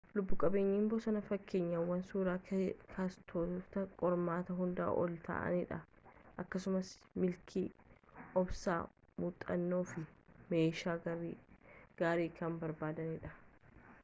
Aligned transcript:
lubbu-qabeeyyiin 0.17 0.85
bosonaa 0.91 1.19
fakkeenyawwan 1.25 1.99
suuraa 2.11 2.37
kaastotatti 2.53 3.81
qormaata 3.99 4.55
hundaan 4.61 4.95
olii 5.01 5.19
ta'anidha 5.27 5.77
akkasumas 6.45 6.93
milkii 7.25 7.65
obsa 8.43 8.77
muuxannoo 9.25 9.83
fi 9.91 10.05
meeshaa 10.55 10.99
gaarii 12.03 12.31
kan 12.41 12.57
barbaadanidha 12.65 13.37